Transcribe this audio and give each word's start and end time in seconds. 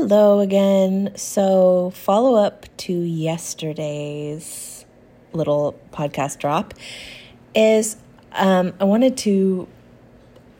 Hello 0.00 0.38
again. 0.38 1.10
So, 1.16 1.90
follow 1.90 2.36
up 2.36 2.66
to 2.76 2.92
yesterday's 2.92 4.84
little 5.32 5.76
podcast 5.90 6.38
drop 6.38 6.72
is 7.52 7.96
um, 8.30 8.74
I 8.78 8.84
wanted 8.84 9.16
to 9.16 9.66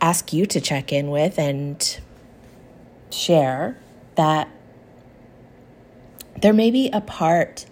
ask 0.00 0.32
you 0.32 0.44
to 0.46 0.60
check 0.60 0.92
in 0.92 1.10
with 1.10 1.38
and 1.38 2.00
share 3.12 3.78
that 4.16 4.48
there 6.42 6.52
may 6.52 6.72
be 6.72 6.90
a 6.90 7.00
part, 7.00 7.64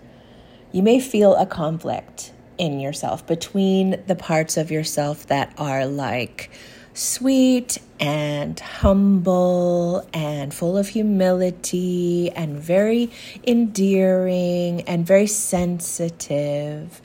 you 0.70 0.84
may 0.84 1.00
feel 1.00 1.34
a 1.34 1.46
conflict 1.46 2.32
in 2.58 2.78
yourself 2.78 3.26
between 3.26 4.00
the 4.06 4.14
parts 4.14 4.56
of 4.56 4.70
yourself 4.70 5.26
that 5.26 5.52
are 5.58 5.84
like, 5.84 6.48
sweet 6.96 7.76
and 8.00 8.58
humble 8.58 10.08
and 10.14 10.52
full 10.52 10.78
of 10.78 10.88
humility 10.88 12.30
and 12.30 12.58
very 12.58 13.10
endearing 13.46 14.80
and 14.82 15.06
very 15.06 15.26
sensitive, 15.26 17.02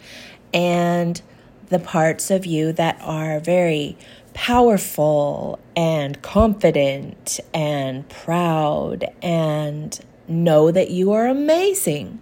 and 0.54 1.22
the 1.68 1.80
parts 1.80 2.32
of 2.32 2.46
you 2.46 2.72
that 2.74 2.98
are 3.02 3.40
very 3.40 3.98
powerful 4.34 5.60
and 5.76 6.22
confident 6.22 7.40
and 7.54 8.08
proud 8.08 9.06
and 9.22 10.00
know 10.28 10.72
that 10.72 10.90
you 10.90 11.12
are 11.12 11.28
amazing, 11.28 12.22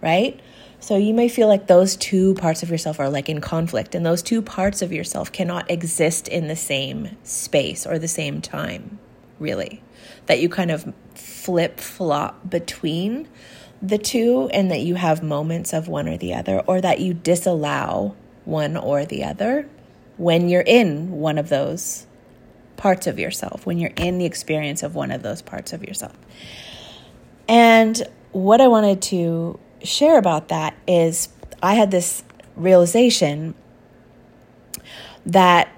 right? 0.00 0.40
So 0.86 0.96
you 0.96 1.14
may 1.14 1.28
feel 1.28 1.48
like 1.48 1.66
those 1.66 1.96
two 1.96 2.34
parts 2.34 2.62
of 2.62 2.70
yourself 2.70 3.00
are 3.00 3.10
like 3.10 3.28
in 3.28 3.40
conflict, 3.40 3.96
and 3.96 4.06
those 4.06 4.22
two 4.22 4.40
parts 4.40 4.82
of 4.82 4.92
yourself 4.92 5.32
cannot 5.32 5.68
exist 5.68 6.28
in 6.28 6.46
the 6.46 6.54
same 6.54 7.16
space 7.24 7.84
or 7.84 7.98
the 7.98 8.06
same 8.06 8.40
time, 8.40 9.00
really. 9.40 9.82
That 10.26 10.38
you 10.38 10.48
kind 10.48 10.70
of 10.70 10.94
flip 11.12 11.80
flop 11.80 12.48
between 12.48 13.26
the 13.82 13.98
two, 13.98 14.48
and 14.52 14.70
that 14.70 14.82
you 14.82 14.94
have 14.94 15.24
moments 15.24 15.72
of 15.72 15.88
one 15.88 16.08
or 16.08 16.16
the 16.16 16.34
other, 16.34 16.60
or 16.60 16.80
that 16.80 17.00
you 17.00 17.14
disallow 17.14 18.14
one 18.44 18.76
or 18.76 19.04
the 19.04 19.24
other 19.24 19.68
when 20.18 20.48
you're 20.48 20.60
in 20.60 21.10
one 21.10 21.36
of 21.36 21.48
those 21.48 22.06
parts 22.76 23.08
of 23.08 23.18
yourself, 23.18 23.66
when 23.66 23.78
you're 23.78 23.90
in 23.96 24.18
the 24.18 24.24
experience 24.24 24.84
of 24.84 24.94
one 24.94 25.10
of 25.10 25.24
those 25.24 25.42
parts 25.42 25.72
of 25.72 25.82
yourself. 25.82 26.14
And 27.48 28.00
what 28.30 28.60
I 28.60 28.68
wanted 28.68 29.02
to 29.02 29.58
share 29.86 30.18
about 30.18 30.48
that 30.48 30.76
is 30.86 31.28
I 31.62 31.74
had 31.74 31.90
this 31.90 32.22
realization 32.54 33.54
that 35.24 35.68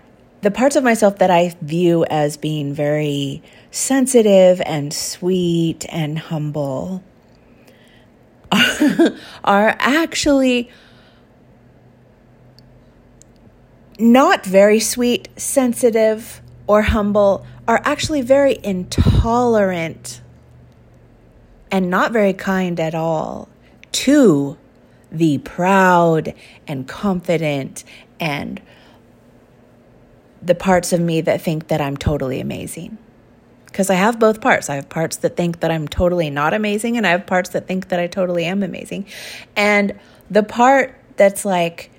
the 0.40 0.50
parts 0.50 0.76
of 0.76 0.84
myself 0.84 1.18
that 1.18 1.30
I 1.30 1.56
view 1.62 2.04
as 2.04 2.36
being 2.36 2.72
very 2.72 3.42
sensitive 3.70 4.60
and 4.64 4.92
sweet 4.92 5.84
and 5.88 6.18
humble 6.18 7.02
are, 9.44 9.76
actually 9.78 10.70
not 13.98 14.44
very 14.44 14.80
sweet, 14.80 15.28
sensitive, 15.36 16.40
or 16.66 16.82
humble, 16.82 17.44
are 17.66 17.80
actually 17.84 18.22
very 18.22 18.58
intolerant 18.62 20.22
and 21.70 21.90
not 21.90 22.12
very 22.12 22.32
kind 22.32 22.80
at 22.80 22.94
all 22.94 23.48
to 23.92 24.56
the 25.10 25.38
proud 25.38 26.34
and 26.66 26.86
confident 26.86 27.84
and 28.20 28.60
the 30.42 30.54
parts 30.54 30.92
of 30.92 31.00
me 31.00 31.20
that 31.22 31.40
think 31.40 31.68
that 31.68 31.80
I'm 31.80 31.96
totally 31.96 32.40
amazing. 32.40 32.98
Because 33.66 33.90
I 33.90 33.94
have 33.94 34.18
both 34.18 34.40
parts. 34.40 34.70
I 34.70 34.76
have 34.76 34.88
parts 34.88 35.16
that 35.18 35.36
think 35.36 35.60
that 35.60 35.70
I'm 35.70 35.88
totally 35.88 36.30
not 36.30 36.54
amazing, 36.54 36.96
and 36.96 37.06
I 37.06 37.10
have 37.10 37.26
parts 37.26 37.50
that 37.50 37.66
think 37.66 37.88
that 37.88 38.00
I 38.00 38.06
totally 38.06 38.44
am 38.44 38.62
amazing. 38.62 39.06
And 39.56 39.98
the 40.30 40.42
part 40.42 40.94
that's 41.16 41.44
like 41.44 41.90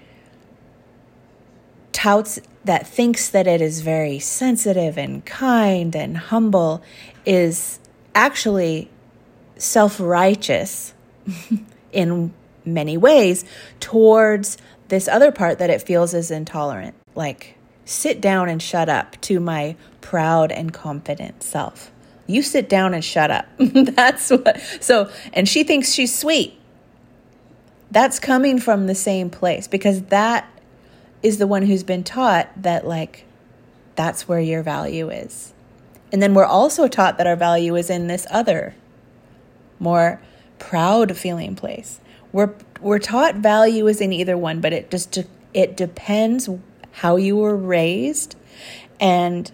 touts 1.91 2.39
that 2.65 2.87
thinks 2.87 3.29
that 3.29 3.47
it 3.47 3.61
is 3.61 3.81
very 3.81 4.19
sensitive 4.19 4.97
and 4.97 5.25
kind 5.25 5.95
and 5.95 6.17
humble 6.17 6.81
is 7.25 7.79
actually 8.15 8.89
self 9.57 9.99
righteous 9.99 10.93
in 11.91 12.33
many 12.65 12.97
ways 12.97 13.45
towards 13.79 14.57
this 14.89 15.07
other 15.07 15.31
part 15.31 15.59
that 15.59 15.69
it 15.69 15.81
feels 15.81 16.13
is 16.13 16.31
intolerant. 16.31 16.95
Like, 17.15 17.55
sit 17.85 18.21
down 18.21 18.49
and 18.49 18.61
shut 18.61 18.89
up 18.89 19.19
to 19.21 19.39
my 19.39 19.75
proud 20.01 20.51
and 20.51 20.73
confident 20.73 21.43
self. 21.43 21.91
You 22.27 22.43
sit 22.43 22.69
down 22.69 22.93
and 22.93 23.03
shut 23.03 23.31
up. 23.31 23.47
That's 23.57 24.29
what. 24.29 24.59
So, 24.81 25.09
and 25.33 25.47
she 25.47 25.63
thinks 25.63 25.93
she's 25.93 26.15
sweet. 26.15 26.59
That's 27.91 28.19
coming 28.19 28.59
from 28.59 28.85
the 28.85 28.95
same 28.95 29.31
place 29.31 29.67
because 29.67 30.03
that 30.03 30.47
is 31.23 31.39
the 31.39 31.47
one 31.47 31.63
who's 31.63 31.83
been 31.83 32.03
taught 32.03 32.49
that, 32.61 32.85
like, 32.85 33.25
that's 33.95 34.27
where 34.27 34.39
your 34.39 34.61
value 34.61 35.09
is. 35.09 35.53
And 36.11 36.21
then 36.21 36.33
we're 36.33 36.45
also 36.45 36.87
taught 36.87 37.17
that 37.17 37.27
our 37.27 37.35
value 37.35 37.75
is 37.75 37.89
in 37.89 38.07
this 38.07 38.25
other, 38.29 38.75
more 39.79 40.21
proud 40.59 41.17
feeling 41.17 41.55
place. 41.55 41.99
We're 42.31 42.53
we're 42.81 42.99
taught 42.99 43.35
value 43.35 43.87
is 43.87 44.01
in 44.01 44.13
either 44.13 44.37
one, 44.37 44.61
but 44.61 44.73
it 44.73 44.91
just 44.91 45.17
it 45.53 45.75
depends 45.75 46.49
how 46.91 47.15
you 47.15 47.37
were 47.37 47.55
raised 47.55 48.35
and 48.99 49.51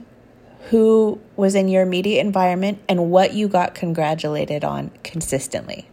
who 0.69 1.19
was 1.35 1.55
in 1.55 1.67
your 1.67 1.83
immediate 1.83 2.19
environment 2.19 2.79
and 2.89 3.11
what 3.11 3.33
you 3.33 3.47
got 3.47 3.75
congratulated 3.75 4.63
on 4.63 4.91
consistently. 5.03 5.87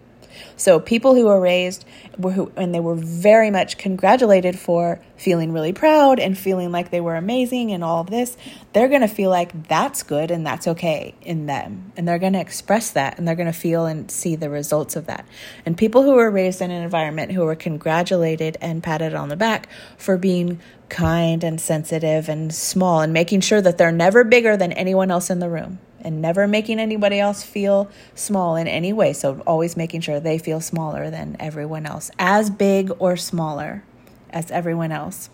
So 0.62 0.78
people 0.78 1.16
who 1.16 1.24
were 1.24 1.40
raised 1.40 1.84
were 2.16 2.46
and 2.56 2.72
they 2.72 2.78
were 2.78 2.94
very 2.94 3.50
much 3.50 3.78
congratulated 3.78 4.56
for 4.56 5.00
feeling 5.16 5.50
really 5.50 5.72
proud 5.72 6.20
and 6.20 6.38
feeling 6.38 6.70
like 6.70 6.92
they 6.92 7.00
were 7.00 7.16
amazing 7.16 7.72
and 7.72 7.82
all 7.82 8.00
of 8.00 8.10
this, 8.10 8.36
they're 8.72 8.86
going 8.86 9.00
to 9.00 9.08
feel 9.08 9.28
like 9.28 9.66
that's 9.66 10.04
good 10.04 10.30
and 10.30 10.46
that's 10.46 10.68
okay 10.68 11.16
in 11.22 11.46
them. 11.46 11.90
And 11.96 12.06
they're 12.06 12.20
going 12.20 12.34
to 12.34 12.40
express 12.40 12.92
that 12.92 13.18
and 13.18 13.26
they're 13.26 13.34
going 13.34 13.52
to 13.52 13.52
feel 13.52 13.86
and 13.86 14.08
see 14.08 14.36
the 14.36 14.48
results 14.48 14.94
of 14.94 15.06
that. 15.06 15.26
And 15.66 15.76
people 15.76 16.04
who 16.04 16.12
were 16.12 16.30
raised 16.30 16.60
in 16.60 16.70
an 16.70 16.84
environment 16.84 17.32
who 17.32 17.40
were 17.40 17.56
congratulated 17.56 18.56
and 18.60 18.84
patted 18.84 19.14
on 19.14 19.30
the 19.30 19.36
back 19.36 19.68
for 19.98 20.16
being 20.16 20.60
kind 20.88 21.42
and 21.42 21.60
sensitive 21.60 22.28
and 22.28 22.54
small 22.54 23.00
and 23.00 23.12
making 23.12 23.40
sure 23.40 23.60
that 23.60 23.78
they're 23.78 23.90
never 23.90 24.22
bigger 24.22 24.56
than 24.56 24.70
anyone 24.70 25.10
else 25.10 25.28
in 25.28 25.40
the 25.40 25.50
room 25.50 25.80
and 26.02 26.20
never 26.20 26.46
making 26.46 26.78
anybody 26.78 27.18
else 27.18 27.42
feel 27.42 27.90
small 28.14 28.56
in 28.56 28.66
any 28.68 28.92
way. 28.92 29.12
So, 29.12 29.40
always 29.46 29.76
making 29.76 30.02
sure 30.02 30.20
they 30.20 30.38
feel 30.38 30.60
smaller 30.60 31.10
than 31.10 31.36
everyone 31.40 31.86
else, 31.86 32.10
as 32.18 32.50
big 32.50 32.90
or 32.98 33.16
smaller 33.16 33.84
as 34.30 34.50
everyone 34.50 34.92
else 34.92 35.30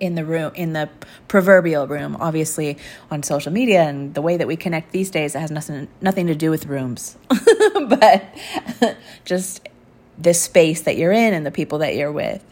in 0.00 0.14
the 0.14 0.24
room 0.24 0.52
in 0.54 0.72
the 0.72 0.88
proverbial 1.26 1.86
room. 1.86 2.16
Obviously 2.20 2.78
on 3.10 3.22
social 3.22 3.52
media 3.52 3.82
and 3.82 4.14
the 4.14 4.22
way 4.22 4.36
that 4.36 4.46
we 4.46 4.56
connect 4.56 4.92
these 4.92 5.10
days 5.10 5.34
it 5.34 5.40
has 5.40 5.50
nothing 5.50 5.88
nothing 6.00 6.26
to 6.26 6.34
do 6.34 6.50
with 6.50 6.66
rooms. 6.66 7.16
But 7.88 8.24
just 9.24 9.66
the 10.18 10.34
space 10.34 10.82
that 10.82 10.96
you're 10.96 11.12
in 11.12 11.32
and 11.32 11.46
the 11.46 11.50
people 11.50 11.78
that 11.78 11.96
you're 11.96 12.12
with. 12.12 12.44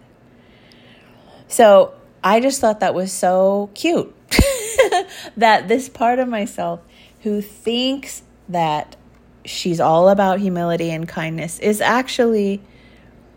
So 1.49 1.95
i 2.25 2.41
just 2.41 2.61
thought 2.61 2.81
that 2.81 2.95
was 2.95 3.13
so 3.13 3.71
cute 3.75 4.15
that 5.37 5.69
this 5.69 5.89
part 5.89 6.19
of 6.19 6.27
myself 6.27 6.81
who 7.23 7.41
thinks 7.41 8.23
that 8.49 8.97
she's 9.45 9.81
all 9.81 10.09
about 10.09 10.41
humility 10.41 10.91
and 10.91 11.09
kindness 11.09 11.59
is 11.61 11.81
actually 11.81 12.61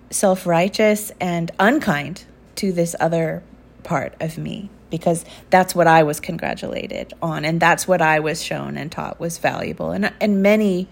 self 0.09 0.45
righteous 0.45 1.11
and 1.19 1.51
unkind 1.59 2.25
to 2.55 2.71
this 2.71 2.95
other 2.99 3.43
part 3.83 4.13
of 4.19 4.37
me 4.37 4.69
because 4.89 5.23
that's 5.49 5.75
what 5.75 5.87
I 5.87 6.03
was 6.03 6.19
congratulated 6.19 7.13
on 7.21 7.45
and 7.45 7.59
that's 7.59 7.87
what 7.87 8.01
I 8.01 8.19
was 8.19 8.43
shown 8.43 8.75
and 8.77 8.91
taught 8.91 9.19
was 9.19 9.37
valuable. 9.37 9.91
And 9.91 10.11
and 10.19 10.41
many 10.41 10.87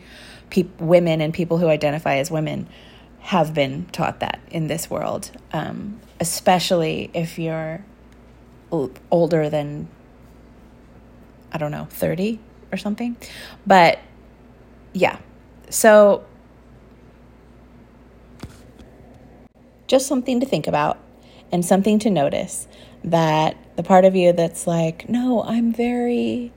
women 0.80 1.20
and 1.20 1.34
people 1.34 1.58
who 1.58 1.68
identify 1.68 2.18
as 2.18 2.32
women 2.32 2.68
have 3.20 3.54
been 3.54 3.86
taught 3.88 4.22
that 4.22 4.40
in 4.50 4.68
this 4.68 4.90
world, 4.90 5.32
um, 5.52 6.00
especially 6.20 7.12
if 7.14 7.38
you're 7.38 7.84
older 8.72 9.50
than, 9.50 9.88
I 11.52 11.58
don't 11.58 11.72
know, 11.72 11.88
30 11.90 12.40
or 12.72 12.78
something. 12.78 13.18
But 13.66 14.00
yeah, 14.94 15.20
so 15.70 16.26
just 19.88 20.08
something 20.08 20.40
to 20.40 20.46
think 20.46 20.68
about 20.68 21.00
and 21.52 21.66
something 21.66 22.00
to 22.00 22.10
notice 22.10 22.68
that 23.04 23.58
the 23.76 23.84
part 23.84 24.06
of 24.06 24.16
you 24.16 24.34
that's 24.34 24.68
like, 24.68 25.08
no, 25.08 25.44
I'm 25.44 25.72
very 25.72 26.52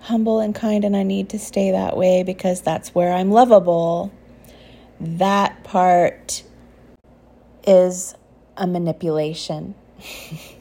humble 0.00 0.40
and 0.40 0.54
kind 0.54 0.84
and 0.84 0.96
I 0.96 1.02
need 1.02 1.28
to 1.30 1.38
stay 1.38 1.70
that 1.70 1.96
way 1.96 2.22
because 2.22 2.60
that's 2.62 2.94
where 2.94 3.12
I'm 3.12 3.30
lovable. 3.30 4.12
That 5.00 5.62
part 5.64 6.42
is 7.66 8.14
a 8.56 8.66
manipulation. 8.66 9.74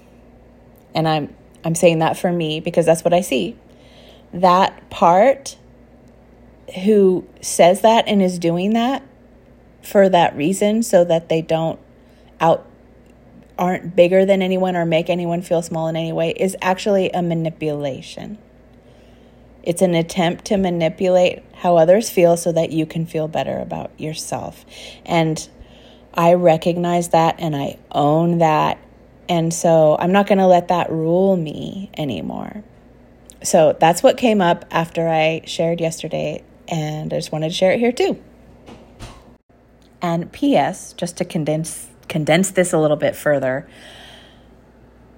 and 0.96 1.08
I'm 1.08 1.36
I'm 1.64 1.76
saying 1.76 2.00
that 2.00 2.18
for 2.18 2.32
me 2.32 2.60
because 2.60 2.86
that's 2.86 3.04
what 3.04 3.14
I 3.14 3.22
see. 3.22 3.58
That 4.34 4.90
part 4.90 5.58
who 6.84 7.28
says 7.42 7.82
that 7.82 8.08
and 8.08 8.22
is 8.22 8.40
doing 8.40 8.74
that 8.74 9.04
for 9.82 10.10
that 10.10 10.36
reason 10.36 10.84
so 10.84 11.04
that 11.06 11.30
they 11.30 11.42
don't 11.42 11.80
out 12.40 12.68
aren't 13.58 13.96
bigger 13.96 14.26
than 14.26 14.42
anyone 14.42 14.76
or 14.76 14.86
make 14.86 15.10
anyone 15.10 15.42
feel 15.42 15.62
small 15.62 15.88
in 15.88 15.96
any 15.96 16.12
way 16.14 16.32
is 16.32 16.56
actually 16.62 17.10
a 17.12 17.22
manipulation. 17.22 18.38
It's 19.64 19.82
an 19.82 19.96
attempt 19.96 20.46
to 20.46 20.58
manipulate 20.58 21.44
how 21.56 21.78
others 21.78 22.10
feel 22.10 22.38
so 22.38 22.52
that 22.52 22.72
you 22.72 22.86
can 22.86 23.06
feel 23.06 23.28
better 23.28 23.58
about 23.58 24.00
yourself. 24.00 24.66
And 25.06 25.48
I 26.14 26.34
recognize 26.34 27.10
that 27.10 27.36
and 27.40 27.56
I 27.56 27.80
own 27.92 28.38
that. 28.38 28.78
And 29.28 29.54
so 29.54 29.98
I'm 30.00 30.12
not 30.12 30.28
going 30.28 30.38
to 30.38 30.48
let 30.48 30.70
that 30.70 30.92
rule 30.92 31.36
me 31.36 31.90
anymore. 31.98 32.64
So 33.44 33.76
that's 33.80 34.02
what 34.04 34.18
came 34.18 34.42
up 34.42 34.66
after 34.72 35.08
I 35.08 35.42
shared 35.46 35.80
yesterday. 35.80 36.44
And 36.68 37.14
I 37.14 37.18
just 37.18 37.32
wanted 37.32 37.50
to 37.50 37.56
share 37.56 37.72
it 37.72 37.80
here 37.80 37.92
too. 37.92 38.22
And 40.02 40.32
P.S., 40.32 40.94
just 40.94 41.18
to 41.18 41.26
condense 41.26 41.88
condense 42.08 42.52
this 42.52 42.72
a 42.72 42.78
little 42.78 42.98
bit 42.98 43.16
further. 43.16 43.68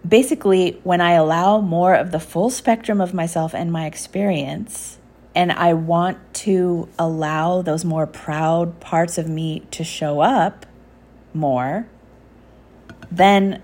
Basically, 0.07 0.80
when 0.83 1.01
I 1.01 1.12
allow 1.12 1.62
more 1.62 1.94
of 1.94 2.12
the 2.12 2.19
full 2.19 2.50
spectrum 2.50 3.00
of 3.01 3.13
myself 3.13 3.54
and 3.54 3.71
my 3.71 3.86
experience, 3.86 4.98
and 5.36 5.51
I 5.51 5.74
want 5.74 6.18
to 6.36 6.89
allow 6.98 7.62
those 7.62 7.86
more 7.86 8.07
proud 8.07 8.80
parts 8.80 9.18
of 9.18 9.27
me 9.27 9.62
to 9.72 9.83
show 9.83 10.22
up 10.22 10.65
more, 11.33 11.88
then 13.12 13.62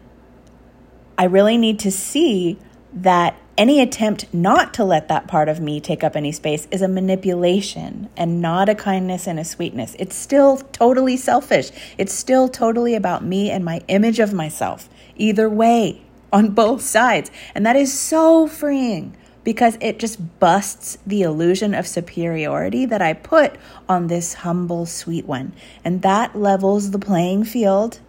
I 1.17 1.25
really 1.25 1.57
need 1.57 1.79
to 1.79 1.91
see 1.91 2.59
that 2.93 3.35
any 3.57 3.79
attempt 3.79 4.33
not 4.33 4.73
to 4.73 4.83
let 4.83 5.07
that 5.07 5.27
part 5.27 5.47
of 5.47 5.61
me 5.61 5.79
take 5.79 6.03
up 6.03 6.15
any 6.15 6.31
space 6.31 6.67
is 6.71 6.81
a 6.81 6.87
manipulation 6.87 8.09
and 8.17 8.41
not 8.41 8.67
a 8.67 8.75
kindness 8.75 9.27
and 9.27 9.39
a 9.39 9.45
sweetness. 9.45 9.95
It's 9.97 10.15
still 10.15 10.57
totally 10.57 11.15
selfish. 11.15 11.71
It's 11.97 12.13
still 12.13 12.49
totally 12.49 12.95
about 12.95 13.23
me 13.23 13.49
and 13.49 13.63
my 13.63 13.81
image 13.87 14.19
of 14.19 14.33
myself, 14.33 14.89
either 15.15 15.49
way, 15.49 16.01
on 16.33 16.49
both 16.49 16.81
sides. 16.81 17.31
And 17.53 17.65
that 17.65 17.77
is 17.77 17.97
so 17.97 18.45
freeing 18.47 19.15
because 19.45 19.77
it 19.79 19.99
just 19.99 20.39
busts 20.39 20.97
the 21.05 21.21
illusion 21.21 21.73
of 21.73 21.87
superiority 21.87 22.85
that 22.87 23.01
I 23.01 23.13
put 23.13 23.55
on 23.87 24.07
this 24.07 24.33
humble, 24.33 24.85
sweet 24.85 25.25
one. 25.25 25.53
And 25.85 26.01
that 26.01 26.35
levels 26.35 26.91
the 26.91 26.99
playing 26.99 27.45
field 27.45 27.99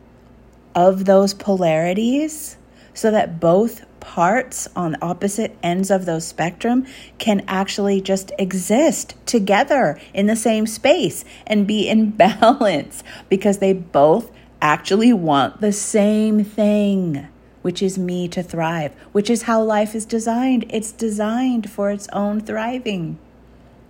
of 0.74 1.04
those 1.04 1.34
polarities 1.34 2.56
so 2.94 3.10
that 3.10 3.38
both 3.38 3.84
parts 4.06 4.68
on 4.76 4.96
opposite 5.02 5.58
ends 5.64 5.90
of 5.90 6.06
those 6.06 6.24
spectrum 6.24 6.86
can 7.18 7.44
actually 7.48 8.00
just 8.00 8.30
exist 8.38 9.16
together 9.26 10.00
in 10.14 10.26
the 10.26 10.36
same 10.36 10.64
space 10.64 11.24
and 11.44 11.66
be 11.66 11.88
in 11.88 12.10
balance 12.12 13.02
because 13.28 13.58
they 13.58 13.72
both 13.72 14.30
actually 14.62 15.12
want 15.12 15.60
the 15.60 15.72
same 15.72 16.44
thing 16.44 17.26
which 17.62 17.82
is 17.82 17.98
me 17.98 18.28
to 18.28 18.44
thrive, 18.44 18.94
which 19.10 19.28
is 19.28 19.42
how 19.42 19.60
life 19.60 19.92
is 19.92 20.04
designed. 20.06 20.64
It's 20.70 20.92
designed 20.92 21.68
for 21.68 21.90
its 21.90 22.06
own 22.12 22.40
thriving. 22.40 23.18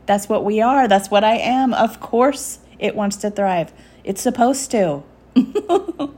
That's 0.06 0.30
what 0.30 0.46
we 0.46 0.62
are. 0.62 0.88
That's 0.88 1.10
what 1.10 1.24
I 1.24 1.36
am. 1.36 1.74
Of 1.74 2.00
course, 2.00 2.60
it 2.78 2.96
wants 2.96 3.16
to 3.16 3.30
thrive. 3.30 3.70
It's 4.02 4.22
supposed 4.22 4.70
to. 4.70 5.02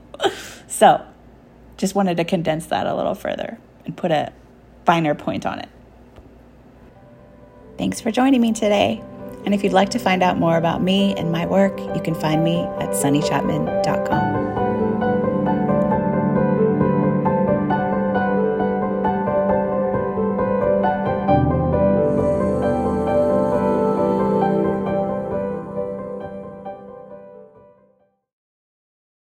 so, 0.69 1.05
just 1.75 1.95
wanted 1.95 2.15
to 2.15 2.23
condense 2.23 2.65
that 2.67 2.87
a 2.87 2.95
little 2.95 3.15
further 3.15 3.59
and 3.89 3.97
put 3.97 4.11
a 4.11 4.31
finer 4.85 5.15
point 5.15 5.47
on 5.47 5.57
it. 5.57 5.67
Thanks 7.79 7.99
for 7.99 8.11
joining 8.11 8.39
me 8.39 8.53
today. 8.53 9.01
And 9.45 9.53
if 9.55 9.63
you'd 9.63 9.73
like 9.73 9.89
to 9.89 9.99
find 9.99 10.21
out 10.21 10.37
more 10.37 10.57
about 10.57 10.83
me 10.83 11.15
and 11.15 11.31
my 11.31 11.47
work, 11.47 11.79
you 11.95 12.01
can 12.03 12.13
find 12.13 12.43
me 12.43 12.59
at 12.59 12.89
sunnychapman.com. 12.89 14.28